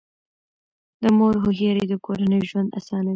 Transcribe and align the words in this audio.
د 1.01 1.03
مور 1.17 1.33
هوښیاري 1.43 1.83
د 1.91 1.93
کورنۍ 2.05 2.41
ژوند 2.49 2.69
اسانوي. 2.79 3.09